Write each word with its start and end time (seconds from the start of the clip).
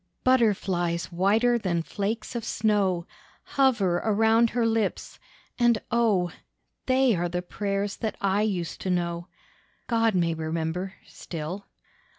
Butterflies 0.23 1.11
whiter 1.11 1.59
than 1.59 1.83
flakes 1.83 2.35
of 2.35 2.43
snow 2.43 3.05
Hover 3.43 3.97
around 3.97 4.49
her 4.49 4.65
lips, 4.65 5.19
and 5.59 5.79
oh! 5.91 6.31
They 6.87 7.15
are 7.15 7.29
the 7.29 7.43
prayers 7.43 7.97
that 7.97 8.15
I 8.19 8.41
used 8.41 8.81
to 8.81 8.89
know, 8.89 9.27
God 9.85 10.15
may 10.15 10.33
remember 10.33 10.95
still. 11.05 11.67